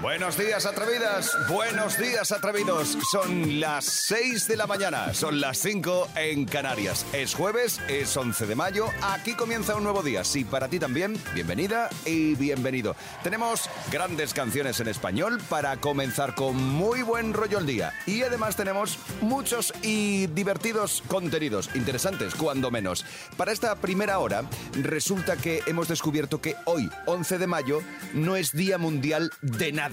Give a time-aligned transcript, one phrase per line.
[0.00, 1.36] Buenos días, atrevidas.
[1.48, 2.96] Buenos días, atrevidos.
[3.10, 5.12] Son las 6 de la mañana.
[5.12, 7.04] Son las 5 en Canarias.
[7.12, 8.86] Es jueves, es 11 de mayo.
[9.02, 10.22] Aquí comienza un nuevo día.
[10.22, 11.20] Sí, para ti también.
[11.34, 12.94] Bienvenida y bienvenido.
[13.24, 17.92] Tenemos grandes canciones en español para comenzar con muy buen rollo el día.
[18.06, 21.70] Y además tenemos muchos y divertidos contenidos.
[21.74, 23.04] Interesantes, cuando menos.
[23.36, 27.82] Para esta primera hora, resulta que hemos descubierto que hoy, 11 de mayo,
[28.14, 29.87] no es Día Mundial de nada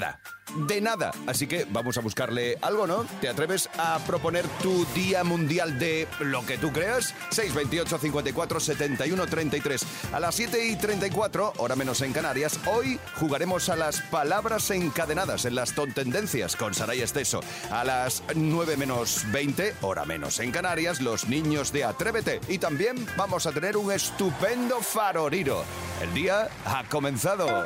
[0.67, 1.11] de nada.
[1.27, 3.05] Así que vamos a buscarle algo, ¿no?
[3.21, 7.13] ¿Te atreves a proponer tu Día Mundial de lo que tú creas?
[7.31, 9.85] 628 54 71 33.
[10.13, 15.45] A las 7 y 34, hora menos en Canarias, hoy jugaremos a las palabras encadenadas
[15.45, 17.41] en las tontendencias con Saray Esteso.
[17.71, 22.39] A las 9 menos 20, hora menos en Canarias, los niños de Atrévete.
[22.47, 25.63] Y también vamos a tener un estupendo faroriro.
[26.01, 27.65] El día ha comenzado.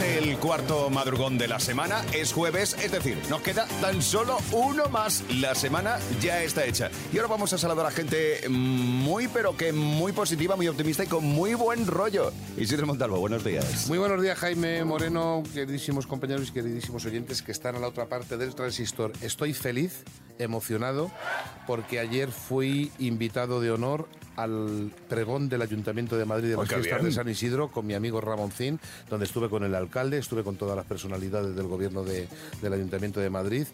[0.00, 4.88] El cuarto madrugón de la semana, es jueves, es decir, nos queda tan solo uno
[4.88, 5.24] más.
[5.40, 6.88] La semana ya está hecha.
[7.12, 11.08] Y ahora vamos a saludar a gente muy, pero que muy positiva, muy optimista y
[11.08, 12.32] con muy buen rollo.
[12.56, 13.88] Isidro Montalvo, buenos días.
[13.88, 18.06] Muy buenos días, Jaime Moreno, queridísimos compañeros y queridísimos oyentes que están a la otra
[18.06, 19.12] parte del transistor.
[19.20, 20.04] Estoy feliz,
[20.38, 21.10] emocionado,
[21.66, 26.68] porque ayer fui invitado de honor al pregón del Ayuntamiento de Madrid de Oh, las
[26.68, 28.78] qué fiestas de San Isidro con mi amigo Ramoncín,
[29.10, 32.28] donde estuve con el alcalde, estuve con todas las personalidades del gobierno de-
[32.62, 33.66] del Ayuntamiento de Madrid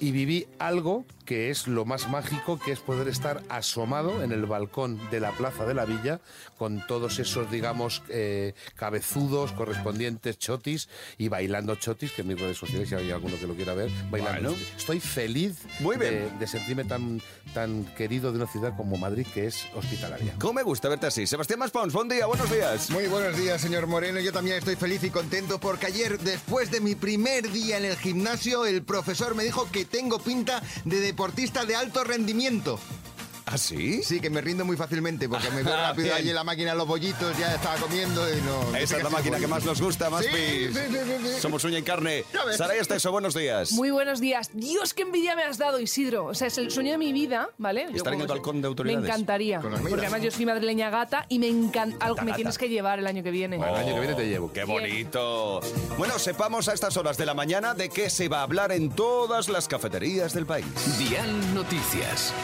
[0.00, 4.46] y viví algo que es lo más mágico, que es poder estar asomado en el
[4.46, 6.20] balcón de la Plaza de la Villa
[6.56, 12.56] con todos esos, digamos, eh, cabezudos correspondientes chotis y bailando chotis, que en mis redes
[12.56, 14.50] sociales, si hay alguno que lo quiera ver, bailando.
[14.50, 14.64] Bueno.
[14.76, 16.14] Estoy feliz Muy bien.
[16.14, 17.20] De, de sentirme tan,
[17.52, 19.66] tan querido de una ciudad como Madrid, que es
[20.08, 20.34] hospitalaria.
[20.40, 21.26] ¿Cómo me gusta verte así?
[21.26, 22.90] Sebastián Maspons, buen día, buenos días.
[22.90, 24.20] Muy buenos días, señor Moreno.
[24.20, 27.96] Yo también estoy feliz y contento porque ayer, después de mi primer día en el
[27.96, 32.78] gimnasio, el profesor me dijo que tengo pinta de deportista de alto rendimiento.
[33.50, 34.02] ¿Ah, sí?
[34.02, 36.74] Sí, que me rindo muy fácilmente porque me veo Ah, rápido allí en la máquina
[36.74, 38.76] los bollitos, ya estaba comiendo y no...
[38.76, 40.30] Esa es la máquina que más nos gusta, más Sí,
[40.68, 41.40] sí, sí, sí, sí.
[41.40, 42.24] Somos uña y carne.
[42.56, 43.72] Saray Esteso, buenos días.
[43.72, 44.50] Muy buenos días.
[44.52, 46.26] Dios, qué envidia me has dado, Isidro.
[46.26, 47.86] O sea, es el sueño de mi vida, ¿vale?
[47.90, 49.02] Yo Estar en el balcón de autoridades.
[49.02, 49.60] Me encantaría.
[49.60, 52.04] Porque además yo soy madrileña gata y me encanta.
[52.04, 53.56] Algo me tienes que llevar el año que viene.
[53.56, 54.52] Bueno, el año que viene te llevo.
[54.52, 55.60] ¡Qué bonito!
[55.96, 58.90] Bueno, sepamos a estas horas de la mañana de qué se va a hablar en
[58.90, 60.66] todas las cafeterías del país.
[60.98, 62.34] Dial Noticias.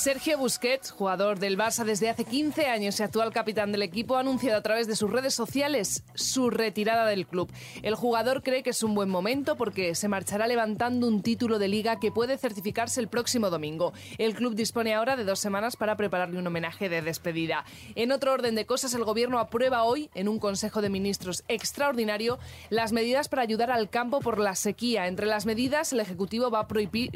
[0.00, 4.20] Sergio Busquets, jugador del Barça desde hace 15 años y actual capitán del equipo, ha
[4.20, 7.52] anunciado a través de sus redes sociales su retirada del club.
[7.82, 11.68] El jugador cree que es un buen momento porque se marchará levantando un título de
[11.68, 13.92] liga que puede certificarse el próximo domingo.
[14.16, 17.66] El club dispone ahora de dos semanas para prepararle un homenaje de despedida.
[17.94, 22.38] En otro orden de cosas, el gobierno aprueba hoy, en un Consejo de Ministros extraordinario,
[22.70, 25.08] las medidas para ayudar al campo por la sequía.
[25.08, 27.10] Entre las medidas, el Ejecutivo va a prohibir,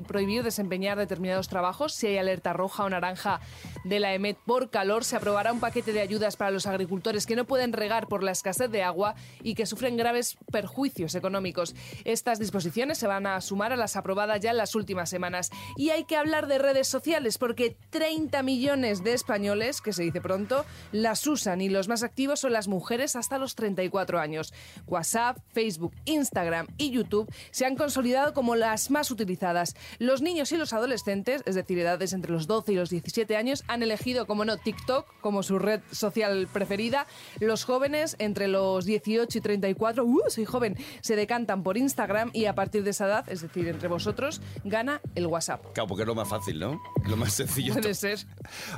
[0.44, 3.40] desempeñar determinados trabajos si hay alerta roja o naranja
[3.84, 5.04] de la EMET por calor.
[5.04, 8.32] Se aprobará un paquete de ayudas para los agricultores que no pueden regar por la
[8.32, 11.76] escasez de agua y que sufren graves perjuicios económicos.
[12.04, 15.50] Estas disposiciones se van a sumar a las aprobadas ya en las últimas semanas.
[15.76, 20.20] Y hay que hablar de redes sociales porque 30 millones de españoles, que se dice
[20.20, 24.52] pronto, las usan y los más activos son las mujeres hasta los 34 años.
[24.86, 29.74] WhatsApp, Facebook, Instagram y YouTube se han consolidado como las más utilizadas.
[29.98, 33.64] Los niños y los adolescentes, es decir, edades entre los 12 y los 17 años,
[33.68, 37.06] han elegido, como no, TikTok como su red social preferida.
[37.40, 42.46] Los jóvenes entre los 18 y 34, ¡uh, soy joven!, se decantan por Instagram y
[42.46, 45.64] a partir de esa edad, es decir, entre vosotros, gana el WhatsApp.
[45.72, 46.80] Claro, porque es lo más fácil, ¿no?
[47.06, 47.74] Lo más sencillo.
[47.74, 48.18] Puede ser.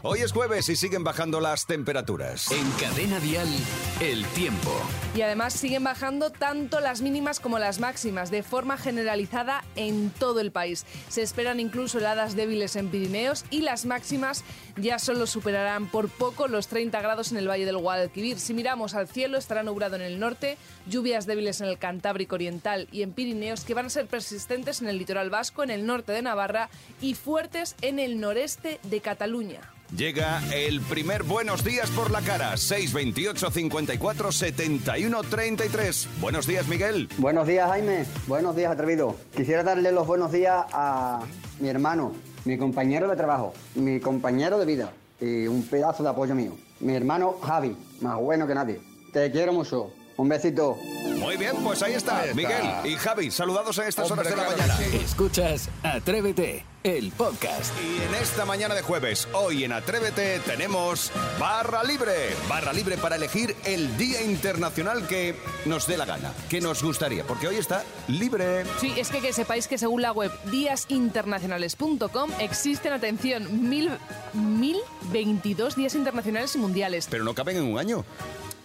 [0.02, 2.50] Hoy es jueves y siguen bajando las temperaturas.
[2.50, 3.48] En Cadena Dial,
[4.00, 4.72] el tiempo.
[5.14, 10.40] Y además siguen bajando tanto las mínimas como las máximas, de forma generalizada en todo
[10.40, 10.84] el país.
[11.08, 14.44] Se esperan incluso heladas débiles en Pirineos y las máximas
[14.76, 18.38] ya solo superarán por poco los 30 grados en el Valle del Guadalquivir.
[18.38, 20.56] Si miramos al cielo, estará nublado en el norte,
[20.86, 24.88] lluvias débiles en el Cantábrico Oriental y en Pirineos que van a ser persistentes en
[24.88, 26.70] el litoral vasco, en el norte de Navarra
[27.00, 29.60] y fuertes en el noreste de Cataluña.
[29.94, 32.56] Llega el primer Buenos Días por la cara.
[32.56, 36.08] 628 54 71 33.
[36.20, 37.08] Buenos días, Miguel.
[37.18, 38.04] Buenos días, Jaime.
[38.26, 39.16] Buenos días, atrevido.
[39.36, 41.22] Quisiera darle los buenos días a
[41.60, 42.12] mi hermano,
[42.46, 46.52] mi compañero de trabajo, mi compañero de vida y un pedazo de apoyo mío.
[46.78, 48.80] Mi hermano Javi, más bueno que nadie.
[49.12, 49.90] Te quiero mucho.
[50.18, 50.78] Un besito.
[51.18, 52.34] Muy bien, pues ahí está, Ahí está.
[52.34, 54.90] Miguel y Javi, saludados en estas Hombre, horas de la claro mañana.
[54.90, 54.96] sí.
[55.04, 57.72] Escuchas Atrévete, el podcast.
[57.82, 62.30] Y en esta mañana de jueves, hoy en Atrévete, tenemos Barra Libre.
[62.48, 65.36] Barra Libre para elegir el Día Internacional que
[65.66, 68.64] nos dé la gana, que nos gustaría, porque hoy está libre.
[68.80, 73.90] Sí, es que que sepáis que según la web díasinternacionales.com existen, atención, mil,
[74.32, 74.78] mil
[75.12, 77.06] 22 días internacionales y mundiales.
[77.10, 78.04] Pero no caben en un año.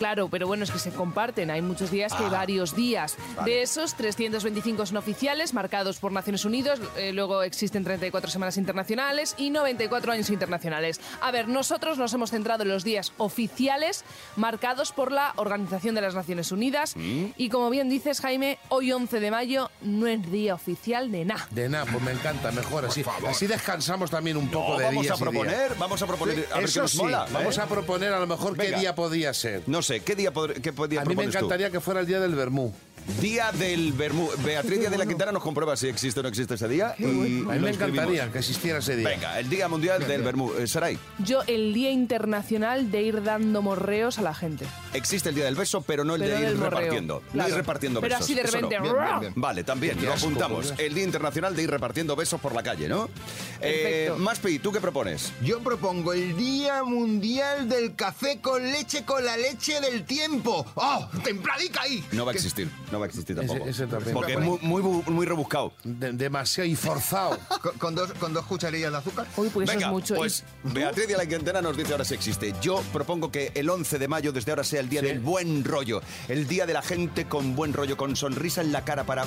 [0.02, 1.52] Claro, pero bueno, es que se comparten.
[1.52, 2.38] Hay muchos días que hay Ah.
[2.40, 3.16] varios días.
[3.36, 3.52] Vale.
[3.52, 6.80] De esos, 325 son oficiales, marcados por Naciones Unidas.
[6.98, 11.00] eh, luego existen 34 semanas internacionales y 94 años internacionales.
[11.22, 14.04] A ver, nosotros nos hemos centrado en los días oficiales
[14.38, 16.96] marcados por la Organización de las Naciones Unidas.
[16.96, 17.26] Mm.
[17.38, 21.48] Y como bien dices, Jaime, hoy 11 de mayo no es día oficial de nada.
[21.52, 23.04] De nada, pues me encanta, mejor así.
[23.28, 25.30] Así descansamos también un poco No, de vamos días a y días.
[25.46, 27.28] proponer, vamos a proponer, a ver nos sí, mola.
[27.32, 27.62] vamos ¿eh?
[27.62, 28.72] a proponer a lo mejor Venga.
[28.76, 29.62] qué día podía ser.
[29.68, 31.30] No sé, ¿qué día, qué día A mí me tú?
[31.30, 32.74] encantaría que fuera el día del Bermú.
[33.20, 34.30] Día del Bermú.
[34.44, 36.96] Beatriz Díaz de la Quintana nos comprueba si existe o no existe ese día.
[36.98, 37.36] y A mí me
[37.70, 37.70] escribimos.
[37.78, 39.10] encantaría que existiera ese día.
[39.10, 40.54] Venga, el Día Mundial del Bermú.
[40.54, 44.66] Eh, Saray, Yo, el Día Internacional de ir dando morreos a la gente.
[44.94, 46.70] existe el Día del Beso, pero no el Pero de ir del morreo.
[46.80, 47.22] repartiendo.
[47.26, 47.50] No Claro.
[47.50, 48.26] ir repartiendo Pero besos.
[48.26, 48.70] así de eso no.
[48.70, 49.34] repente, Bien, bien, bien.
[49.34, 49.42] ¡ruah!
[49.48, 50.74] Vale, también, Qué lo asco, apuntamos.
[50.78, 53.08] El Día Internacional de ir repartiendo besos por la calle, ¿no?
[53.08, 53.62] Perfecto.
[53.62, 55.32] Eh, Maspi, ¿tú qué propones?
[55.44, 60.66] Yo propongo el Día Mundial del Café con leche con la leche del tiempo.
[60.76, 61.08] ¡Oh!
[61.24, 62.04] ¡Templadica ahí!
[62.12, 63.66] No va a Que- existir, no va a existir tampoco.
[63.66, 64.14] ese también.
[64.14, 65.74] Porque es muy, muy, bu- muy rebuscado.
[65.84, 67.38] De- demasiado y forzado.
[67.62, 69.28] Con, con dos, con dos cucharillas de azúcar.
[69.38, 70.16] Uy, pues eso Venga, es mucho.
[70.16, 72.54] Pues Beatriz de la Quintana nos dice ahora si existe.
[72.62, 76.02] Yo propongo que el 11 de mayo desde ahora sea el día del buen rollo.
[76.28, 79.26] El día de la gente con buen rollo, con sonrisa en la cara para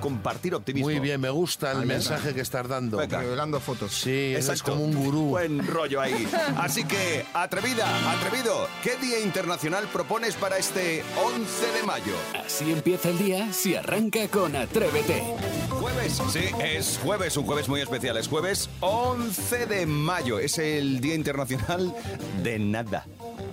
[0.00, 0.88] compartir optimismo.
[0.88, 2.96] Muy bien, me gusta el mensaje que estás dando.
[2.98, 3.20] Venga.
[3.20, 3.92] Revelando fotos.
[3.92, 4.72] Sí, es Exacto.
[4.72, 5.20] como un gurú.
[5.30, 6.26] Buen rollo ahí.
[6.56, 12.12] Así que, atrevida, atrevido, ¿qué día internacional propones para este 11 de mayo?
[12.44, 15.22] Así empieza el día si arranca con Atrévete.
[15.68, 18.16] Jueves, sí, es jueves, un jueves muy especial.
[18.16, 20.38] Es jueves 11 de mayo.
[20.38, 21.94] Es el Día Internacional
[22.42, 23.04] de nada.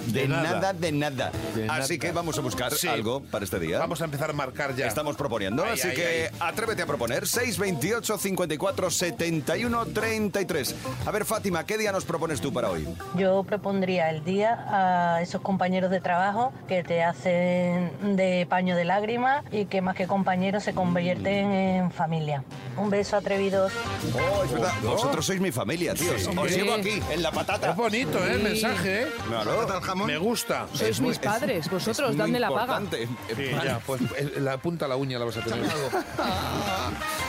[0.07, 0.43] De, De nada.
[0.51, 0.73] nada.
[0.73, 1.31] de nada.
[1.55, 1.99] De Así nada.
[1.99, 2.87] que vamos a buscar Sí.
[2.87, 3.79] algo para este día.
[3.79, 4.87] Vamos a empezar a marcar ya.
[4.87, 6.37] Estamos proponiendo, Ay, así ay, que ay.
[6.39, 10.75] atrévete a proponer 628 54 71 33.
[11.05, 12.87] A ver, Fátima, ¿qué día nos propones tú para hoy?
[13.15, 18.85] Yo propondría el día a esos compañeros de trabajo que te hacen de paño de
[18.85, 22.43] lágrimas y que más que compañeros se convierten en familia.
[22.77, 23.71] Un beso atrevidos.
[24.13, 24.71] Oh, es verdad.
[24.83, 26.17] Vosotros sois mi familia, tío.
[26.17, 26.29] Sí.
[26.35, 27.71] Os llevo aquí, en la Es patata.
[27.73, 28.33] bonito, ¿eh?
[28.33, 29.07] El mensaje, ¿eh?
[29.27, 29.51] Claro.
[29.93, 30.07] ¿Patata al jamón?
[30.07, 30.67] Me gusta.
[30.73, 32.79] Sois Es muy- mis padres, es- vosotros, es muy dadme la paga.
[32.81, 33.07] importante.
[33.35, 35.63] Sí, ya, pues eh, la punta a la uña la vas a tener.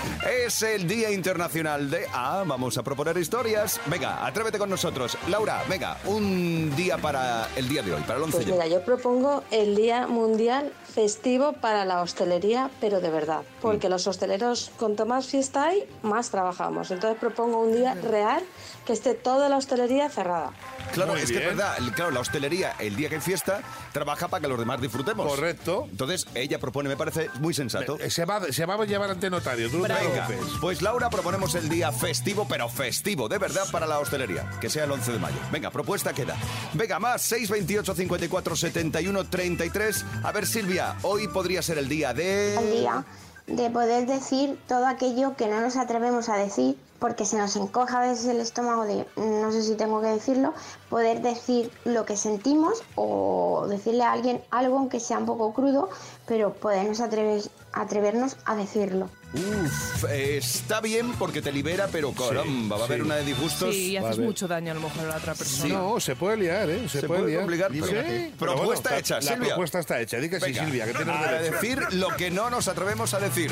[0.44, 2.06] Es el Día Internacional de...
[2.12, 3.80] Ah, vamos a proponer historias.
[3.86, 5.18] Venga, atrévete con nosotros.
[5.28, 8.82] Laura, venga, un día para el día de hoy, para el 11 Pues mira, yo
[8.84, 13.42] propongo el Día Mundial festivo para la hostelería, pero de verdad.
[13.60, 16.90] Porque los hosteleros, cuanto más fiesta hay, más trabajamos.
[16.90, 18.42] Entonces propongo un día real
[18.86, 20.52] que esté toda la hostelería cerrada.
[20.92, 21.76] Claro, Muy es que es verdad.
[21.94, 23.62] Claro, la hostelería, el día que hay fiesta,
[23.92, 25.26] trabaja para que los demás disfrutemos.
[25.26, 25.86] Correcto.
[25.90, 27.98] Entonces, ella propone, me parece muy sensato.
[28.08, 30.28] Se va, se va a llevar ante notario, tú no Venga,
[30.60, 34.84] pues Laura, proponemos el día festivo, pero festivo, de verdad, para la hostelería, que sea
[34.84, 35.36] el 11 de mayo.
[35.52, 36.36] Venga, propuesta queda.
[36.74, 40.04] Venga, más, 628 54 71 33.
[40.22, 42.56] A ver, Silvia, hoy podría ser el día de...
[42.58, 43.04] al día
[43.46, 47.98] de poder decir todo aquello que no nos atrevemos a decir porque se nos encoja
[48.02, 50.54] a veces el estómago de no sé si tengo que decirlo,
[50.88, 55.90] poder decir lo que sentimos o decirle a alguien algo aunque sea un poco crudo,
[56.26, 59.10] pero podernos atrever- atrevernos a decirlo.
[59.34, 63.74] Uf, eh, está bien porque te libera, pero caramba, va a haber una de disgustos.
[63.74, 64.22] Sí, y haces Vale.
[64.22, 65.74] mucho daño a lo mejor a la otra persona.
[65.74, 66.82] No, se puede liar, ¿eh?
[66.88, 67.42] Se, Se puede, puede liar.
[67.42, 68.02] complicar, Sí, pero-
[68.38, 69.48] pero Propuesta hecha, La Silvia.
[69.48, 70.18] propuesta está hecha.
[70.18, 71.52] Di que sí, Venga, Silvia, que tienes a derecho.
[71.54, 73.50] decir lo que no nos atrevemos a decir.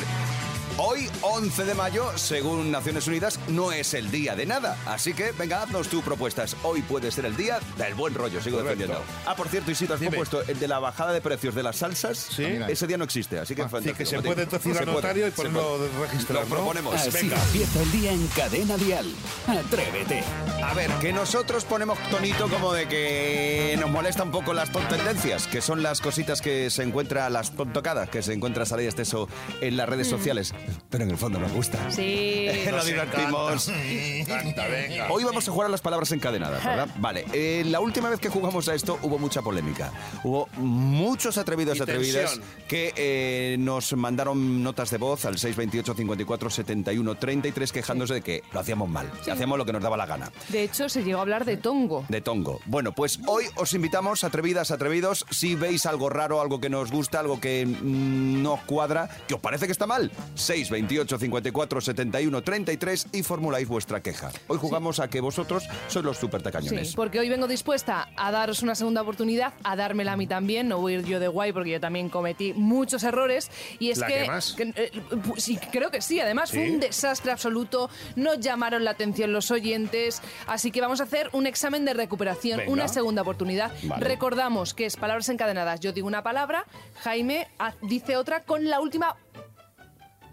[0.79, 4.76] Hoy, 11 de mayo, según Naciones Unidas, no es el día de nada.
[4.87, 6.57] Así que, venga, haznos tus propuestas.
[6.62, 8.79] Hoy puede ser el día del buen rollo, sigo Correcto.
[8.81, 9.05] defendiendo.
[9.26, 10.11] Ah, por cierto, Isidro, has Dime.
[10.11, 12.17] propuesto el de la bajada de precios de las salsas.
[12.19, 12.45] Sí.
[12.69, 13.99] Ese día no existe, así que Sí, fantástico.
[13.99, 16.55] que se puede entonces ir al puede, notario y ponerlo registrar, Lo ¿no?
[16.57, 16.95] proponemos.
[16.95, 17.37] Así Venga.
[17.45, 19.07] empieza el día en Cadena Dial.
[19.47, 20.25] Atrévete.
[20.64, 25.47] A ver, que nosotros ponemos tonito como de que nos molesta un poco las tontendencias,
[25.47, 29.29] que son las cositas que se encuentra, las tontocadas, que se encuentra Saray Esteso
[29.61, 30.55] en las redes sociales.
[30.91, 31.91] Pero en el fondo nos gusta.
[31.91, 32.47] Sí.
[32.67, 33.69] Lo Nos divertimos.
[33.69, 35.09] Encanta, venga.
[35.11, 36.88] Hoy vamos a jugar a las palabras encadenadas, ¿verdad?
[36.99, 39.93] Vale, eh, la última vez que jugamos a esto hubo mucha polémica.
[40.25, 42.67] Hubo muchos atrevidos y atrevidas tensión.
[42.69, 48.43] que eh, nos mandaron notas de voz al 628 54 71 33 quejándose de que
[48.52, 50.31] lo hacíamos mal, hacíamos lo que nos daba la gana.
[50.49, 52.05] De hecho, se llegó a hablar de tongo.
[52.09, 52.61] De Tongo.
[52.67, 57.21] Bueno, pues hoy os invitamos, atrevidas, atrevidos, si veis algo raro, algo que nos gusta,
[57.21, 61.80] algo que mm, no os cuadra, que os parece que está mal, 6, 28, 54,
[61.80, 64.30] 71, 33 y formuláis vuestra queja.
[64.49, 66.90] Hoy jugamos a que vosotros sois los super tacañones.
[66.90, 70.68] Sí, porque hoy vengo dispuesta a daros una segunda oportunidad, a dármela a mí también,
[70.68, 73.99] no voy a ir yo de guay porque yo también cometí muchos errores y es
[73.99, 74.52] ¿La que, que más?
[74.52, 74.90] que, eh,
[75.38, 80.21] sí, creo que sí, además fue un desastre absoluto, no llamaron la atención los oyentes,
[80.47, 82.73] así que vamos a hacer un examen de recuperación, Venga.
[82.73, 83.73] una segunda oportunidad.
[83.85, 84.04] Vale.
[84.04, 86.66] Recordamos que es palabras encadenadas, yo digo una palabra,
[87.02, 87.49] Jaime
[87.80, 89.16] dice otra con la última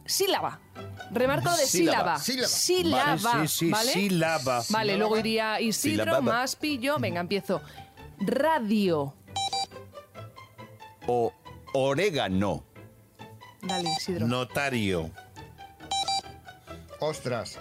[0.09, 0.59] sílaba.
[1.11, 2.19] Remarco de Sílaba.
[2.19, 2.47] sílaba.
[2.47, 3.17] Sílaba.
[3.17, 3.91] Sílaba, Vale, sí, sí, ¿vale?
[3.93, 4.63] sílaba.
[4.69, 6.21] Vale, luego iría Isidro, Sílaba.
[6.21, 6.97] más pillo.
[6.99, 7.61] Venga, empiezo.
[8.19, 9.13] Radio.
[11.07, 11.33] O
[11.73, 12.63] orégano.
[13.61, 14.27] Dale, Isidro.
[14.27, 15.09] Notario.
[16.99, 17.57] Ostras.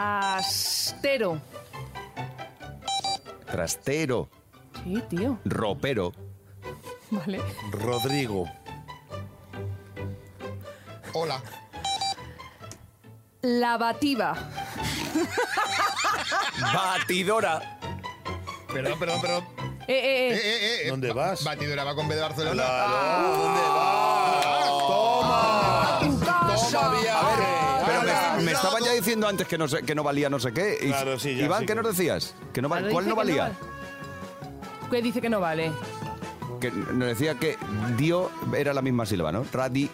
[0.00, 1.40] Trastero.
[3.46, 4.28] Trastero.
[4.84, 5.38] Sí, tío.
[5.44, 6.12] Ropero.
[7.10, 7.40] Vale.
[7.72, 8.46] Rodrigo.
[11.12, 11.40] Hola.
[13.42, 14.34] Lavativa.
[16.74, 17.78] Batidora.
[18.72, 19.44] Perdón, perdón, perdón.
[19.88, 20.40] Eh, eh, Eh, eh.
[20.44, 20.90] eh, eh.
[20.90, 21.42] ¿Dónde vas?
[21.42, 22.52] Batidora va con B de Barcelona.
[22.62, 23.36] Claro.
[23.36, 24.68] ¿Dónde vas?
[24.86, 25.98] Toma.
[26.70, 27.44] Toma viaje.
[27.86, 30.52] Pero me, me estaban ya diciendo antes que no, sé- que no valía no sé
[30.52, 30.78] qué.
[30.80, 32.34] Y- Claro, sí, ya, Iván, sí ¿qué que- nos decías?
[32.52, 33.42] ¿Que no val- ¿Cuál dice no que valía?
[33.42, 33.54] vale.
[34.90, 35.72] ¿Qué dice que no vale?
[36.60, 37.56] Que nos decía que
[37.96, 39.44] dio era la misma sílaba, ¿no?
[39.52, 39.88] Radio.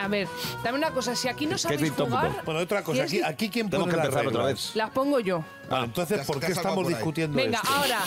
[0.00, 0.28] A ver,
[0.62, 1.14] dame una cosa.
[1.16, 2.42] Si aquí no sabéis jugar?
[2.44, 3.04] Bueno, otra cosa.
[3.06, 4.72] ¿quieres Aquí, aquí ¿quién pone que las empezar otra vez.
[4.74, 5.44] las pongo yo.
[5.70, 7.74] Vale, entonces, Te has- ¿por qué estamos discutiendo Venga, esto?
[7.74, 7.98] ahora,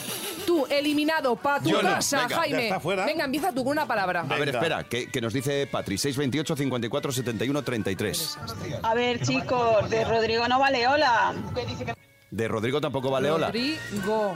[0.45, 1.89] tú, eliminado pa' tu Yo no.
[1.89, 2.63] casa, Venga, ya Jaime.
[2.65, 3.05] está fuera.
[3.05, 4.19] Venga, empieza tú con una palabra.
[4.21, 4.51] A ver, Venga.
[4.59, 8.37] espera, que, que nos dice Patri, 628 54 71 33.
[8.83, 11.33] A ver, chicos, de Rodrigo no vale hola.
[12.31, 13.47] De Rodrigo tampoco vale hola.
[13.47, 14.35] Rodrigo.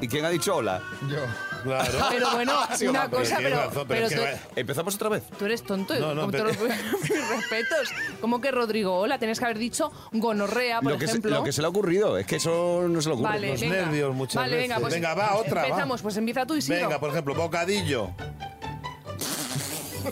[0.00, 0.80] ¿Y quién ha dicho hola?
[1.08, 1.18] Yo.
[1.62, 1.92] Claro.
[2.10, 4.94] Pero bueno, Sí, una hombre, cosa, pero, razón, pero pero es que tú, va- ¿Empezamos
[4.94, 5.22] otra vez?
[5.38, 5.94] tú eres tonto.
[5.98, 7.88] No, no, con pero- todos los- mis respetos.
[8.20, 8.96] ¿Cómo que Rodrigo?
[8.96, 11.30] Hola, tenías que haber dicho gonorrea, por Lo que, se, ejemplo.
[11.32, 13.28] lo que se le ha ocurrido, es que eso no se le ocurre.
[13.30, 13.76] Vale, Los venga.
[13.76, 15.68] nervios muchas vale, Venga, pues Venga, va, otra, va.
[15.68, 16.78] Empezamos, pues empieza tú y sigo.
[16.78, 18.10] Venga, por ejemplo, bocadillo.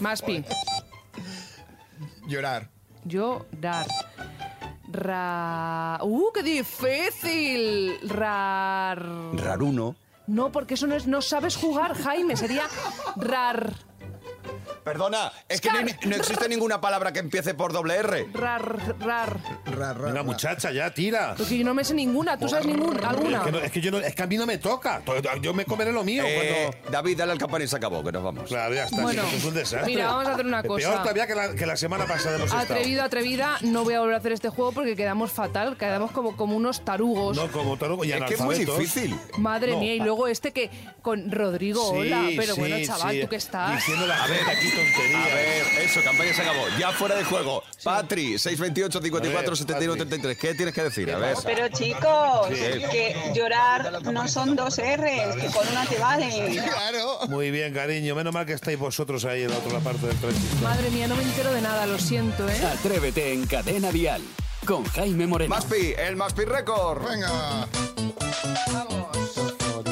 [0.01, 0.45] Maspi.
[2.27, 2.69] Llorar.
[3.05, 3.87] Llorar.
[4.91, 5.99] Ra...
[6.03, 7.99] ¡Uh, qué difícil!
[8.09, 9.03] Rar...
[9.35, 9.97] Raruno.
[10.29, 11.07] No, porque eso no es...
[11.07, 12.37] No sabes jugar, Jaime.
[12.37, 12.65] Sería
[13.17, 13.88] rar...
[14.89, 18.27] Perdona, es que no, no existe ninguna palabra que empiece por doble R.
[18.33, 18.99] Rar...
[19.01, 19.37] Rar...
[19.67, 20.23] Ra, ra, Venga, ra.
[20.23, 21.35] muchacha, ya, tira.
[21.37, 22.39] Porque yo no me sé ninguna.
[22.39, 23.09] ¿Tú sabes ninguna?
[23.11, 23.39] ¿Alguna?
[23.39, 25.03] Es que, no- es que yo no- es que a mí no me toca.
[25.41, 26.25] Yo me comeré lo mío.
[26.27, 26.91] Eh, cuando...
[26.91, 28.49] David, dale al campana y se acabó, que nos vamos.
[28.49, 29.03] Claro, ya está.
[29.03, 29.87] Bueno, sí, es un desastre.
[29.87, 30.89] mira, vamos a hacer una cosa.
[30.89, 32.63] Peor todavía que la, que la semana pasada hemos estado.
[32.65, 36.37] Atrevido, atrevida, no voy a volver a hacer este juego porque quedamos fatal, quedamos como,
[36.37, 37.37] como unos tarugos.
[37.37, 38.79] No, como tarugo y Es que es muy analfabetos.
[38.79, 39.19] difícil.
[39.39, 39.81] Madre No.
[39.81, 40.71] mía, y luego este que
[41.03, 43.21] con Rodrigo, Sí, hola, pero sí, bueno, chaval, sí.
[43.23, 43.77] ¿tú qué estás?
[43.77, 46.65] Diciendo la gente aquí A ver, eso, campaña se acabó.
[46.79, 47.63] Ya fuera de juego.
[47.83, 50.09] Patri, 628 54 A ver, 71 Patri.
[50.09, 50.39] 33.
[50.39, 51.11] ¿Qué tienes que decir?
[51.13, 51.37] A ver.
[51.45, 52.83] Pero chicos, Sí.
[52.91, 56.61] que llorar no son dos R's, que con una te vale.
[56.73, 57.21] Claro.
[57.29, 58.15] Muy bien, cariño.
[58.15, 60.63] Menos mal que estáis vosotros ahí en la otra parte del transistor.
[60.63, 62.61] Madre mía, no me entero de nada, lo siento, ¿eh?
[62.79, 64.23] Atrévete en Cadena Dial
[64.67, 65.55] con Jaime Moreno.
[65.55, 67.09] Maspi, el Maspi Record.
[67.09, 67.67] Venga.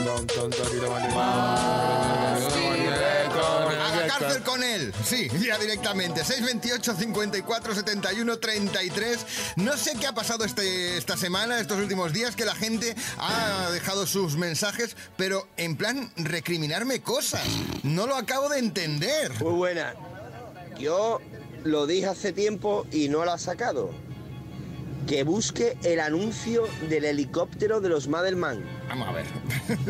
[0.05, 1.56] La
[4.19, 4.93] cárcel con él.
[5.05, 6.25] Sí, ya directamente.
[6.25, 9.27] 628 54 71 33.
[9.57, 13.71] No sé qué ha pasado este, esta semana, estos últimos días, que la gente ha
[13.73, 17.47] dejado sus mensajes, pero en plan recriminarme cosas.
[17.83, 19.33] No lo acabo de entender.
[19.43, 19.95] Muy buena.
[20.79, 21.21] Yo
[21.65, 23.91] lo dije hace tiempo y no lo ha sacado.
[25.07, 28.65] Que busque el anuncio del helicóptero de los Madelman.
[28.89, 29.27] Vamos a ver.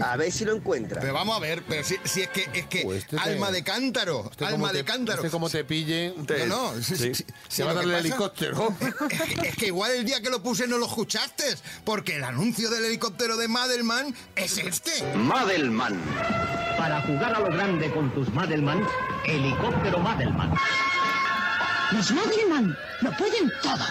[0.02, 1.00] A ver si lo encuentra.
[1.00, 3.50] Pero vamos a ver, pero si, si es que es que Pues este te- alma
[3.50, 5.18] de cántaro, Este alma de te- cántaro.
[5.20, 6.12] Este como te pille...
[6.46, 8.74] No, no, sí, sí, sí, Se va a lo dar que el helicóptero.
[8.78, 8.92] Es
[9.40, 11.44] que, es que igual el día que lo puse no lo escuchaste,
[11.84, 14.90] porque el anuncio del helicóptero de Madelman es este.
[15.16, 15.98] Madelman.
[16.76, 18.86] Para jugar a lo grande con tus Madelman,
[19.24, 20.52] helicóptero Madelman.
[21.92, 23.84] Los Madelman lo pueden todo.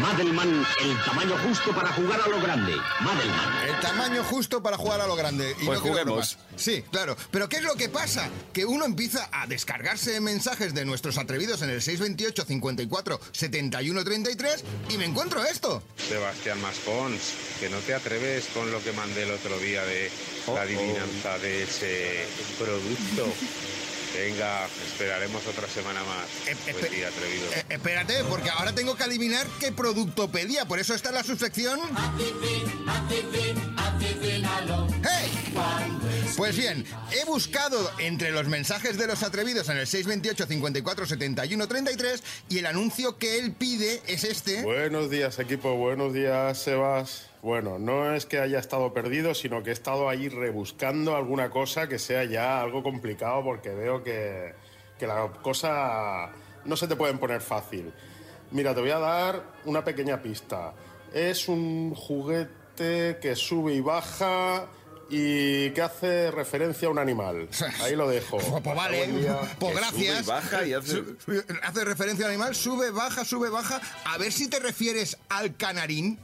[0.00, 2.74] Madelman, el tamaño justo para jugar a lo grande.
[3.00, 3.68] Madelman.
[3.68, 5.54] El tamaño justo para jugar a lo grande.
[5.60, 6.38] Y Pues no juguemos.
[6.56, 7.16] Sí, claro.
[7.30, 8.28] Pero ¿qué es lo que pasa?
[8.52, 14.64] Que uno empieza a descargarse mensajes de nuestros atrevidos en el 628 54 71 33
[14.90, 15.82] y me encuentro esto.
[15.96, 20.10] Sebastián Maspons, que no te atreves con lo que mandé el otro día de
[20.46, 22.26] la adivinanza de ese
[22.58, 23.32] producto.
[24.14, 26.26] Venga, esperaremos otra semana más.
[26.72, 27.52] Buen día, atrevido.
[27.54, 30.64] Eh, espérate, porque ahora tengo que adivinar qué producto pedía.
[30.66, 31.80] Por eso está la subsección.
[35.04, 35.38] ¡Hey!
[36.36, 41.68] Pues bien, he buscado entre los mensajes de los atrevidos en el 628 54 71
[41.68, 44.62] 33 y el anuncio que él pide es este.
[44.62, 45.74] Buenos días, equipo.
[45.74, 47.26] Buenos días, Sebas.
[47.42, 51.88] Bueno, no es que haya estado perdido, sino que he estado ahí rebuscando alguna cosa
[51.88, 54.54] que sea ya algo complicado porque veo que,
[54.98, 56.30] que la cosa
[56.64, 57.92] no se te pueden poner fácil.
[58.50, 60.72] Mira, te voy a dar una pequeña pista.
[61.14, 64.66] Es un juguete que sube y baja
[65.10, 67.48] y que hace referencia a un animal.
[67.82, 68.38] Ahí lo dejo.
[68.62, 69.08] Pues vale,
[69.60, 70.26] pues gracias.
[70.26, 71.04] baja y hace-
[71.62, 73.80] hace referencia al animal, sube, baja, sube, baja.
[74.04, 76.18] A ver si te refieres al canarín.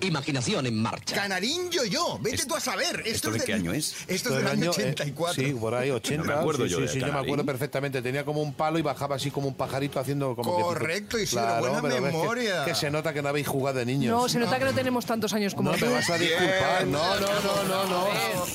[0.00, 1.14] Imaginación en marcha.
[1.16, 3.02] Canarín yo-yo, vete tú a saber.
[3.06, 3.94] ¿Esto de del- qué año es?
[4.06, 5.34] Esto es del año eh, 84.
[5.44, 6.22] sí, por ahí, 80.
[6.24, 8.02] No me acuerdo sí, yo sí, de sí, yo me acuerdo perfectamente.
[8.02, 11.58] Tenía como un palo y bajaba así como un pajarito haciendo como que- Correcto, Isidro,
[11.60, 12.64] buena pero ves que- memoria.
[12.64, 14.10] Que, se nota que no habéis jugado de niños.
[14.16, 15.86] No, se nota que no tenemos tantos años como No tú.
[15.86, 16.86] me vas a disculpar.
[16.86, 18.08] No, no, no, no, no.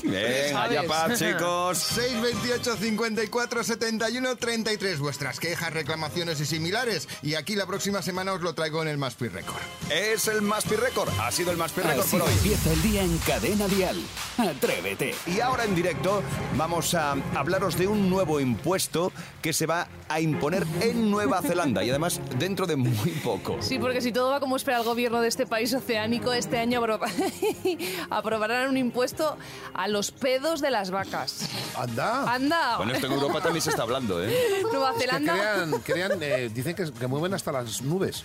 [0.04, 1.78] Bien, allá paz, chicos.
[1.80, 5.00] 628 54 71 33.
[5.00, 7.08] Vuestras quejas, reclamaciones y similares.
[7.22, 9.62] Y aquí la próxima semana os lo traigo en el Maspi Record.
[9.92, 11.10] Es el Maspi Record.
[11.20, 12.34] Ha sido el Record Así por hoy.
[12.34, 13.98] empieza el día en Cadena Dial.
[14.38, 15.16] Atrévete.
[15.26, 16.22] Y ahora en directo
[16.58, 21.84] vamos a hablaros de un nuevo impuesto que se va a imponer en Nueva Zelanda
[21.84, 23.58] y además dentro de muy poco.
[23.62, 26.82] Sí, porque si todo va como espera el gobierno de este país oceánico, este año
[26.82, 27.00] apro-
[28.10, 29.38] aprobarán un impuesto
[29.74, 31.50] a los pedos de las vacas.
[31.78, 32.32] Anda.
[32.34, 32.78] ¡Anda!
[32.78, 34.36] Bueno, esto en Europa también se está hablando, ¿eh?
[34.72, 35.34] Nueva Es que Zelanda.
[35.34, 38.24] crean, crean, eh, dicen que, que mueven hasta las nubes.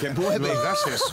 [0.00, 0.48] Que mueve.
[0.48, 1.02] Los gases.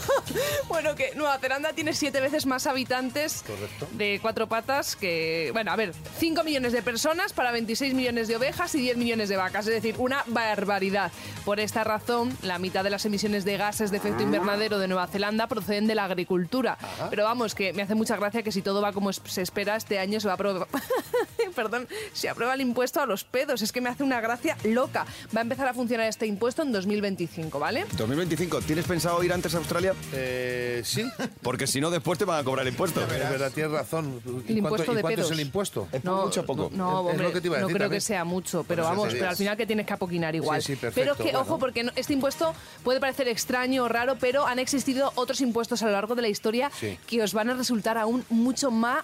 [0.68, 3.44] Bueno, que Nueva Zelanda tiene siete veces más habitantes
[3.92, 5.50] de cuatro patas que...
[5.54, 9.30] Bueno, a ver, 5 millones de personas para 26 millones de ovejas y 10 millones
[9.30, 9.68] de vacas.
[9.68, 11.12] Es decir, una barbaridad.
[11.44, 15.08] Por esta razón, la mitad de las emisiones de gases de efecto invernadero de Nueva
[15.08, 16.78] Zelanda proceden de la agricultura.
[17.10, 20.00] Pero vamos, que me hace mucha gracia que si todo va como se espera, este
[20.00, 20.38] año se va a.
[21.56, 23.62] Perdón, se aprueba el impuesto a los pedos.
[23.62, 25.06] Es que me hace una gracia loca.
[25.36, 27.86] Va a empezar a funcionar este impuesto en 2025, ¿vale?
[27.98, 29.94] 2025, ¿tienes pensado ir antes a Australia?
[30.14, 31.06] Eh, sí.
[31.42, 33.02] Porque si no, después te van a cobrar impuesto.
[33.02, 34.22] Es verdad, tienes razón.
[34.26, 35.32] ¿Y El cuánto, impuesto y de cuánto es pedos.
[35.32, 35.88] el impuesto?
[35.92, 36.70] ¿Es por mucho o poco?
[36.74, 37.98] No, Es- es hombre, lo que te iba a no creo también.
[37.98, 40.62] que sea mucho, pero Por eso vamos, pero al final que tienes que apoquinar igual.
[40.62, 41.40] Sí, sí, perfecto, pero es que, bueno.
[41.42, 42.54] ojo, porque no- este impuesto
[42.84, 46.28] puede parecer extraño o raro, pero han existido otros impuestos a lo largo de la
[46.30, 46.98] historia Sí.
[47.08, 49.04] que os van a resultar aún mucho más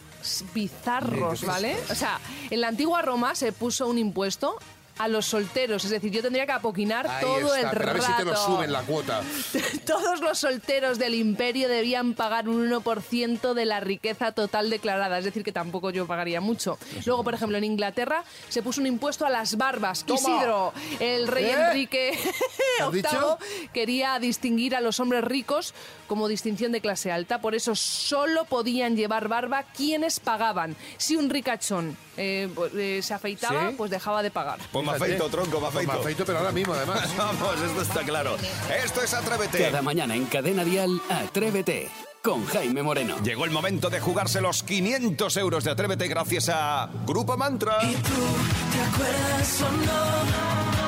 [0.53, 1.75] bizarros, ¿vale?
[1.89, 2.19] O sea,
[2.49, 4.57] en la antigua Roma se puso un impuesto
[5.01, 7.93] a los solteros, es decir, yo tendría que apoquinar Ahí todo está, el pero a
[7.93, 8.45] ver si te lo rato.
[8.45, 9.21] suben la cuota.
[9.85, 15.25] Todos los solteros del imperio debían pagar un 1% de la riqueza total declarada, es
[15.25, 16.77] decir, que tampoco yo pagaría mucho.
[17.05, 20.03] Luego, por ejemplo, en Inglaterra se puso un impuesto a las barbas.
[20.05, 20.19] Toma.
[20.19, 21.53] Isidro, el rey ¿Eh?
[21.53, 22.19] Enrique
[22.79, 25.73] ¿Has VIII quería distinguir a los hombres ricos
[26.07, 30.75] como distinción de clase alta, por eso solo podían llevar barba quienes pagaban.
[30.97, 33.75] Si un ricachón eh, eh, se afeitaba, ¿Sí?
[33.77, 34.59] pues dejaba de pagar.
[34.73, 35.93] Pues me afeito, tronco, me Pues afeito.
[35.93, 37.09] me afeito, pero ahora mismo, además.
[37.17, 38.35] Vamos, esto está claro.
[38.83, 39.57] Esto es Atrévete.
[39.65, 41.01] Cada mañana en Cadena Dial.
[41.09, 41.89] Atrévete.
[42.21, 43.17] Con Jaime Moreno.
[43.23, 47.79] Llegó el momento de jugarse los 500 euros de Atrévete gracias a Grupo Mantra.
[47.79, 50.81] ¿Te acuerdas o no?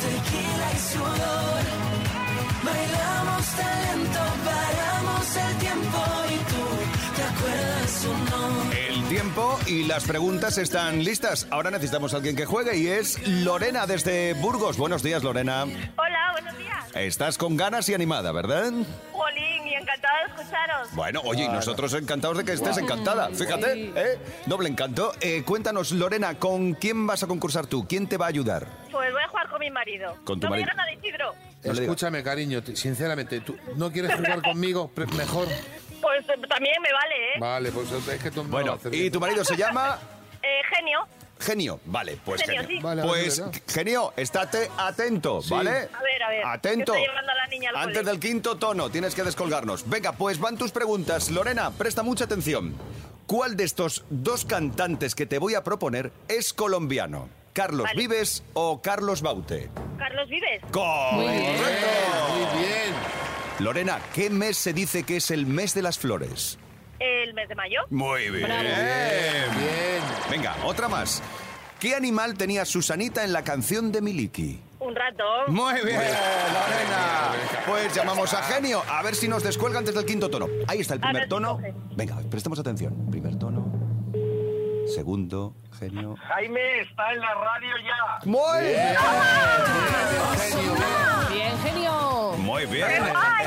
[0.00, 1.64] Tequila y sudor.
[2.64, 4.20] Bailamos talento,
[9.38, 11.46] tiempo y las preguntas están listas.
[11.50, 14.76] Ahora necesitamos a alguien que juegue y es Lorena desde Burgos.
[14.76, 15.64] Buenos días, Lorena.
[15.64, 16.84] Hola, buenos días.
[16.94, 18.72] Estás con ganas y animada, ¿verdad?
[19.12, 20.94] Jolín, y encantada de escucharos.
[20.94, 23.28] Bueno, oye, y nosotros encantados de que estés encantada.
[23.30, 24.18] Fíjate, ¿eh?
[24.46, 25.12] Doble encanto.
[25.20, 27.86] Eh, cuéntanos, Lorena, ¿con quién vas a concursar tú?
[27.86, 28.66] ¿Quién te va a ayudar?
[28.90, 30.16] Pues voy a jugar con mi marido.
[30.24, 30.70] Con tu no marido.
[30.76, 31.34] me Isidro.
[31.62, 34.90] Escúchame, cariño, sinceramente, ¿tú no quieres jugar conmigo?
[35.16, 35.48] Mejor.
[36.26, 37.38] Pues también me vale, ¿eh?
[37.38, 39.12] Vale, pues es que tú no Bueno, ¿y bien.
[39.12, 39.98] tu marido se llama?
[40.42, 41.00] Eh, genio.
[41.40, 42.76] Genio, vale, pues Genio, genio.
[42.78, 42.82] sí.
[42.82, 45.50] Vale, pues vale, genio, estate atento, Sí.
[45.50, 45.70] ¿vale?
[45.70, 46.92] A ver, a ver, Atento.
[46.94, 49.88] que llevando a la niña al Antes del quinto tono, tienes que descolgarnos.
[49.88, 51.30] Venga, pues van tus preguntas.
[51.30, 52.74] Lorena, presta mucha atención.
[53.28, 57.28] ¿Cuál de estos dos cantantes que te voy a proponer es colombiano?
[57.52, 57.96] ¿Carlos Vale.
[58.00, 59.70] Vives o Carlos Baute?
[59.98, 60.60] Carlos Vives.
[60.72, 61.16] Correcto.
[61.16, 62.94] Muy bien.
[63.60, 66.58] Lorena, ¿qué mes se dice que es el mes de las flores?
[67.00, 67.80] El mes de mayo.
[67.90, 68.44] Muy bien.
[68.44, 68.62] Bravo.
[68.62, 70.02] Bien.
[70.30, 71.20] Venga, otra más.
[71.80, 74.60] ¿Qué animal tenía Susanita en la canción de Miliki?
[74.78, 75.52] Un ratón.
[75.52, 77.32] Muy bien, Lorena.
[77.66, 80.46] Pues llamamos a Genio, a ver si nos descuelga antes del quinto tono.
[80.68, 81.58] Ahí está el primer tono.
[81.96, 83.10] Venga, prestemos atención.
[83.10, 83.72] Primer tono.
[84.86, 86.16] Segundo, Genio.
[86.16, 88.18] Jaime está en la radio ya.
[88.24, 88.96] Muy bien.
[91.30, 92.32] Bien, genio.
[92.38, 92.88] Muy bien.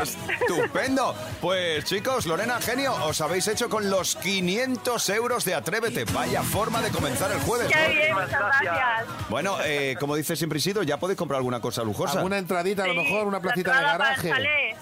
[0.02, 1.15] Estupendo.
[1.41, 6.06] Pues chicos, Lorena, Genio, os habéis hecho con los 500 euros de Atrévete.
[6.13, 7.67] Vaya forma de comenzar el jueves.
[7.67, 7.94] Qué ¿no?
[7.94, 9.30] bien, muchas gracias.
[9.30, 12.17] Bueno, eh, como dice siempre Isidro, ya podéis comprar alguna cosa lujosa.
[12.20, 14.32] Alguna entradita, a lo mejor, una placita de para garaje.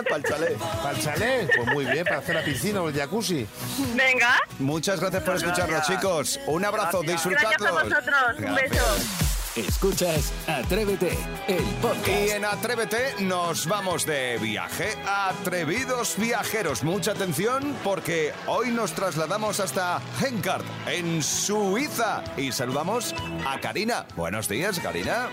[0.03, 0.57] Para el chalet.
[0.57, 1.51] ¿Para el chalet?
[1.55, 3.47] Pues muy bien, para hacer la piscina o el jacuzzi.
[3.95, 4.35] Venga.
[4.59, 6.39] Muchas gracias por escucharnos, chicos.
[6.47, 7.57] Un abrazo, disfrutadlos.
[7.59, 8.49] Gracias a vosotros.
[8.49, 9.33] Un beso.
[9.55, 11.15] Escuchas Atrévete,
[11.47, 12.07] el podcast.
[12.07, 14.95] Y en Atrévete nos vamos de viaje.
[15.05, 22.23] Atrevidos viajeros, mucha atención porque hoy nos trasladamos hasta Henkart, en Suiza.
[22.35, 23.13] Y saludamos
[23.45, 24.07] a Karina.
[24.15, 25.29] Buenos días, Karina.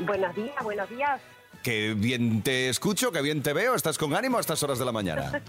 [0.00, 1.20] Buenos días, buenos días.
[1.62, 3.76] Qué bien te escucho, qué bien te veo.
[3.76, 5.30] ¿Estás con ánimo a estas horas de la mañana?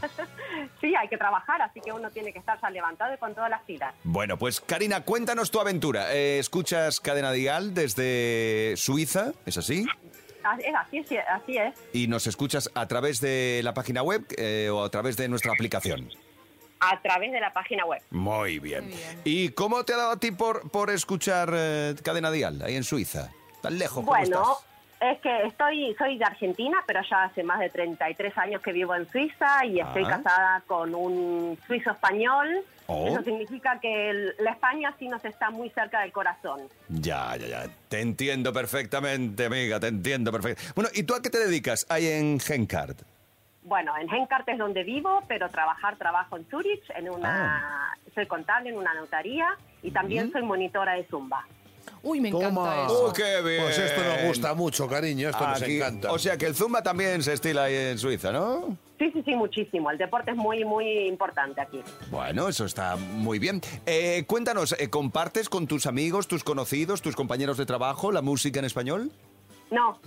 [0.81, 3.49] Sí, hay que trabajar, así que uno tiene que estar ya levantado y con todas
[3.49, 3.93] las pilas.
[4.03, 6.13] Bueno, pues Karina, cuéntanos tu aventura.
[6.13, 9.31] Eh, ¿Escuchas Cadena Dial desde Suiza?
[9.45, 9.85] ¿Es así?
[10.43, 11.75] Ah, Es así, es, así es.
[11.93, 15.51] ¿Y nos escuchas a través de la página web eh, o a través de nuestra
[15.53, 16.09] aplicación?
[16.79, 18.01] A través de la página web.
[18.09, 18.91] Muy bien.
[19.23, 22.83] ¿Y cómo te ha dado a ti por, por escuchar eh, Cadena Dial ahí en
[22.83, 23.29] Suiza?
[23.61, 23.97] ¿Tan lejos?
[24.03, 24.70] ¿Cómo Bueno, estás?
[25.01, 28.93] Es que estoy, soy de Argentina, pero ya hace más de 33 años que vivo
[28.95, 30.09] en Suiza y estoy Ah.
[30.21, 32.47] casada con un suizo español.
[32.87, 33.07] Oh.
[33.07, 36.61] Eso significa que el- la España sí nos está muy cerca del corazón.
[36.89, 37.63] Ya, ya, ya.
[37.89, 40.61] Te entiendo perfectamente, amiga, te entiendo perfecto.
[40.75, 42.95] Bueno, ¿y tú a qué te dedicas ahí en Gencard?
[43.63, 48.69] Bueno, en Henkart es donde vivo, pero trabajar trabajo en Zurich, en una, soy contable
[48.71, 49.47] en una notaría
[49.83, 51.45] y también soy monitora de Zumba.
[52.03, 52.85] Uy, me encanta Toma.
[52.85, 53.05] eso.
[53.05, 53.63] ¡Oh, qué bien!
[53.63, 56.11] Pues esto nos gusta mucho, cariño, esto nos Aquí- encanta.
[56.11, 58.77] O sea que el Zumba también se estila ahí en Suiza, ¿no?
[58.97, 59.89] Sí, sí, sí, muchísimo.
[59.89, 61.81] El deporte es muy, muy importante aquí.
[62.11, 63.59] Bueno, eso está muy bien.
[63.85, 68.59] Eh, cuéntanos, eh, ¿compartes con tus amigos, tus conocidos, tus compañeros de trabajo la música
[68.59, 69.11] en español?
[69.71, 69.99] No.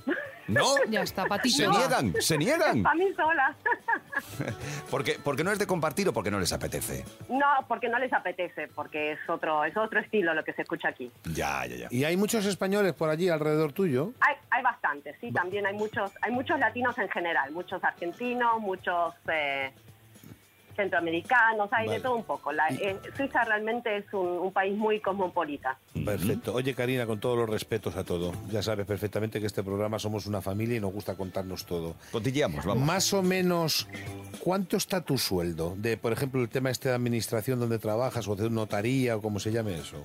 [0.46, 0.64] ¿No?
[0.90, 1.56] Ya está, patito.
[1.56, 2.14] ¿Se niegan?
[2.20, 2.82] ¿Se niegan?
[2.82, 3.56] Para mí sola.
[4.90, 7.04] Porque, porque no es de compartir o porque no les apetece.
[7.28, 10.88] No, porque no les apetece, porque es otro, es otro estilo lo que se escucha
[10.88, 11.10] aquí.
[11.24, 11.88] Ya, ya, ya.
[11.90, 14.12] ¿Y hay muchos españoles por allí alrededor tuyo?
[14.20, 19.14] Hay, hay bastantes, sí, también hay muchos, hay muchos latinos en general, muchos argentinos, muchos
[19.32, 19.72] eh,
[20.74, 21.98] centroamericanos, hay Vale.
[21.98, 22.52] de todo un poco.
[22.52, 25.78] La, eh, Suiza realmente es un, un país muy cosmopolita.
[26.04, 26.54] Perfecto.
[26.54, 30.26] Oye, Karina, con todos los respetos a todo, ya sabes perfectamente que este programa somos
[30.26, 31.94] una familia y nos gusta contarnos todo.
[32.12, 32.84] Cotilleamos, vamos.
[32.84, 33.88] Más o menos,
[34.40, 35.74] ¿cuánto está tu sueldo?
[35.76, 39.38] De, por ejemplo, el tema este de administración donde trabajas o de notaría o como
[39.38, 40.04] se llame eso.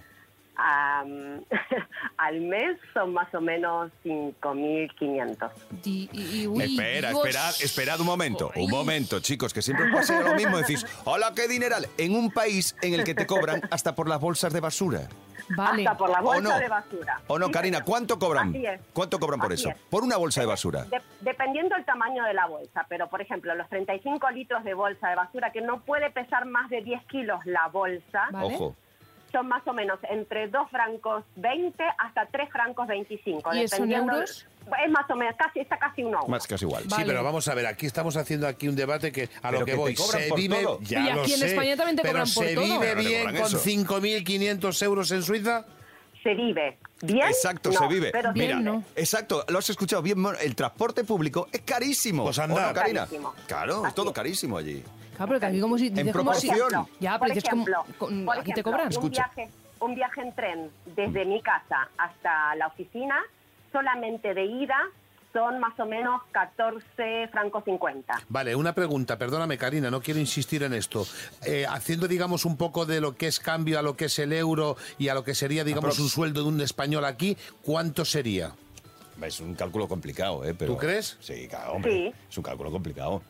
[2.20, 5.50] al mes son más o menos 5.500.
[5.86, 10.20] Y, y- y- uy, Espera, esperad, esperad un momento, un momento, chicos, que siempre pasa
[10.22, 10.58] lo mismo.
[10.58, 11.88] Decís, hola, qué dineral.
[11.98, 15.08] En un país en el que te cobran hasta por las bolsas de basura.
[15.56, 15.82] Vale.
[15.88, 16.60] Hasta por la ¿O bolsa no?
[16.60, 17.22] de basura.
[17.28, 17.84] ¿O no, Karina?
[17.84, 18.50] ¿Cuánto cobran?
[18.50, 18.80] Así es.
[18.94, 19.70] ¿Cuánto cobran por Así eso?
[19.72, 19.78] es.
[19.90, 20.84] Por una bolsa de basura.
[20.84, 25.10] De- dependiendo del tamaño de la bolsa, pero por ejemplo, los 35 litros de bolsa
[25.10, 28.46] de basura, que no puede pesar más de 10 kilos la bolsa, Vale.
[28.54, 28.76] Ojo.
[29.32, 33.54] Son más o menos entre 2 francos 20 hasta 3 francos 25.
[33.54, 34.46] ¿Y dependiendo- euros?
[34.86, 36.28] Es más o menos, casi, está casi un euro.
[36.28, 36.84] Más casi igual.
[36.84, 37.06] Sí, Vale.
[37.08, 39.72] pero vamos a ver, aquí estamos haciendo aquí un debate que a Pero lo que,
[39.72, 40.80] que voy, se por vive, todo.
[40.82, 42.64] ya Y lo aquí en sé, España también te pero cobran por se todo.
[42.66, 43.58] vive Pero te bien con eso.
[43.60, 45.66] 5.500 euros en Suiza.
[46.22, 47.28] Se vive bien.
[47.30, 48.12] Exacto, no, se vive.
[48.12, 48.72] Pero se Mira, Bien, vive.
[48.78, 48.84] ¿no?
[48.96, 50.24] exacto, lo has escuchado bien.
[50.42, 52.26] El transporte público es carísimo.
[52.26, 52.68] Pues ¿O anda.
[52.68, 53.00] no, Karina?
[53.06, 53.34] Carísimo.
[53.48, 54.14] Claro, es Así todo es.
[54.16, 54.84] carísimo allí.
[55.20, 55.90] Claro, pero que aquí como si...
[55.90, 56.88] dices como si- proporción.
[57.02, 57.64] Ya, por pero dices como...
[57.64, 58.86] ejemplo, con- por aquí te ejemplo, cobran.
[58.88, 59.32] Un Escucha.
[59.36, 59.52] viaje,
[59.82, 63.18] un viaje en tren desde mi casa hasta la oficina,
[63.74, 64.78] solamente de ida,
[65.34, 68.22] son más o menos 14 francos 50.
[68.30, 71.06] Vale, una pregunta, perdóname Karina, no quiero insistir en esto.
[71.46, 74.32] Eh, haciendo, digamos, un poco de lo que es cambio a lo que es el
[74.34, 76.00] euro y a lo que sería, digamos, Aprox.
[76.00, 78.54] un sueldo de un español aquí, ¿cuánto sería?
[79.22, 80.56] Es un cálculo complicado, ¿eh?
[80.58, 80.72] Pero...
[80.74, 81.18] ¿Tú crees?
[81.20, 81.92] Sí, claro, hombre.
[81.92, 82.14] Sí.
[82.30, 83.22] Es un cálculo complicado.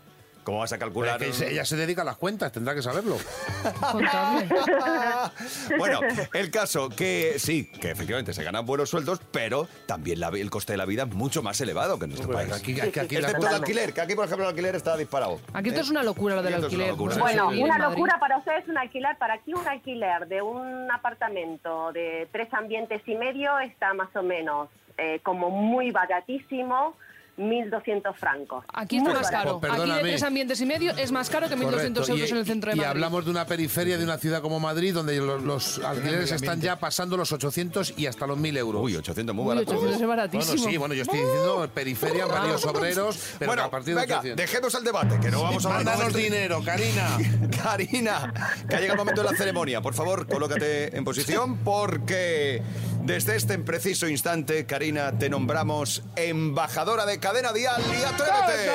[0.50, 1.22] ¿Cómo vas a calcular?
[1.22, 3.18] Es que ella se dedica a las cuentas, tendrá que saberlo.
[5.78, 6.00] bueno,
[6.34, 10.50] el caso que sí, que efectivamente se ganan buenos sueldos, pero también la vi- el
[10.50, 12.52] coste de la vida es mucho más elevado que en nuestro país.
[12.52, 15.40] aquí- aquí- aquí la Excepto el alquiler, que aquí, por ejemplo, el alquiler está disparado.
[15.54, 16.96] Aquí esto es una locura lo del una alquiler.
[17.14, 19.18] sé Bueno, una locura para ustedes un alquiler.
[19.20, 24.24] Para aquí un alquiler de un apartamento de tres ambientes y medio está más o
[24.24, 26.96] menos eh, como muy baratísimo,
[27.40, 28.66] 1.200 francos.
[28.74, 29.60] Aquí está Muy más barato.
[29.62, 29.74] caro.
[29.84, 32.12] Aquí de tres ambientes y medio es más caro que 1.200 Correcto.
[32.12, 32.90] euros Y- en el centro de y Madrid.
[32.92, 36.78] hablamos de una periferia de una ciudad como Madrid donde lo- los, alquileres están ya
[36.80, 38.82] pasando los 800 y hasta los 1000 euros.
[38.84, 39.72] Uy, 800 muy Uy, barato.
[39.72, 40.54] 800 es baratísimo.
[40.56, 44.20] Bueno, sí, bueno, yo estoy diciendo periferia, barrios obreros, pero bueno, a partir de venga,
[44.20, 44.38] 800.
[44.46, 47.18] dejemos el debate, que no vamos a hablar Mándanos dinero, Karina.
[47.64, 48.34] Karina,
[48.70, 49.82] que ha llegado el momento de la ceremonia.
[49.82, 52.62] Por favor, colócate en posición porque
[53.04, 58.72] desde este preciso instante, Karina, te nombramos embajadora de Cadena Dial y Atrévete.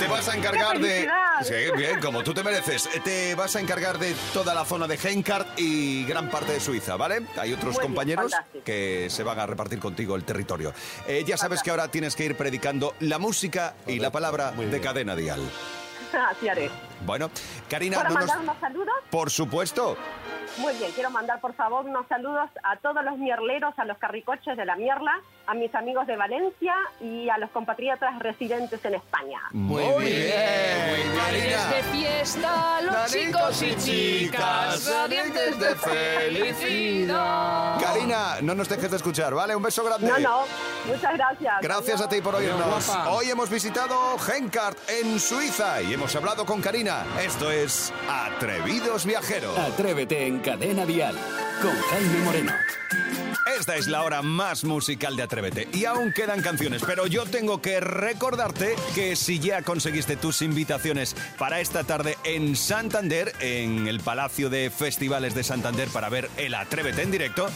[0.00, 1.10] Te vas a encargar ¡Qué de...
[1.42, 2.88] Sí, bien, como tú te mereces.
[3.04, 6.96] Te vas a encargar de toda la zona de Henkart y gran parte de Suiza,
[6.96, 7.24] ¿vale?
[7.40, 8.64] Hay otros Muy bien, compañeros fantástico.
[8.64, 10.74] que se van a repartir contigo el territorio.
[11.06, 14.80] Eh, ya sabes que ahora tienes que ir predicando la música y la palabra de
[14.80, 15.40] Cadena Dial.
[16.28, 16.70] Así haré.
[17.06, 17.30] Bueno,
[17.70, 18.94] Karina, ¿Puedo no nos- mandar unos saludos?
[19.10, 19.96] por supuesto.
[20.58, 24.54] Muy bien, quiero mandar por favor unos saludos a todos los mierleros, a los carricoches
[24.54, 29.40] de la mierla, a mis amigos de Valencia y a los compatriotas residentes en España.
[29.52, 37.80] Muy bien, Alegres de fiesta, los chicos y chicas, radiantes de felicidad.
[37.80, 39.56] Karina, no nos dejes de escuchar, ¿vale?
[39.56, 40.08] Un beso grande.
[40.08, 40.40] No, no,
[40.86, 41.54] muchas gracias.
[41.60, 42.88] Gracias a ti por oírnos.
[43.08, 47.04] Hoy hemos visitado Henkart en Suiza y hemos hablado con Karina.
[47.20, 49.56] Esto es Atrevidos Viajeros.
[49.58, 51.16] Atrévete en Cadena Dial
[51.60, 52.52] con Jaime Moreno.
[53.58, 55.22] Esta es la hora más musical de
[55.72, 61.16] Y aún quedan canciones, pero yo tengo que recordarte que si ya conseguiste tus invitaciones
[61.36, 66.54] para esta tarde en Santander, en el Palacio de Festivales de Santander para ver el
[66.54, 67.48] Atrévete en directo,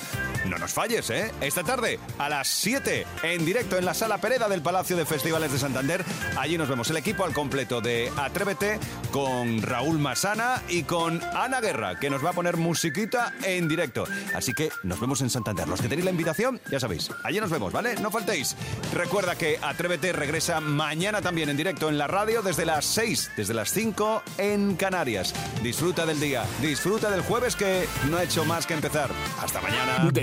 [0.45, 1.33] no nos falles, ¿eh?
[1.41, 5.53] Esta tarde a las 7 en directo en la Sala Pereda del Palacio de Festivales
[5.53, 6.05] de Santander.
[6.39, 8.79] Allí nos vemos el equipo al completo de Atrévete
[9.11, 14.05] con Raúl Masana y con Ana Guerra, que nos va a poner musiquita en directo.
[14.35, 15.69] Así que nos vemos en Santander.
[15.69, 17.97] Los que tenéis la invitación, ya sabéis, allí nos vemos, ¿vale?
[17.97, 18.57] No faltéis.
[18.93, 23.55] Recuerda que Atrévete regresa mañana también en directo en la radio desde las 6, desde
[23.55, 25.35] las 5 en Canarias.
[25.63, 29.11] Disfruta del día, disfruta del jueves que no ha hecho más que empezar.
[29.43, 30.05] Hasta mañana.